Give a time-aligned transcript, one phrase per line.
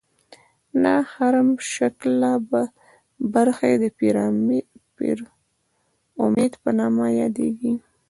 [0.83, 2.31] دا هرم شکله
[3.33, 7.71] برخې د پیرامید په نامه یادیږي.